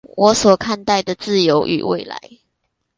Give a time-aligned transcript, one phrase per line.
[0.17, 2.19] 我所看待的自由與未來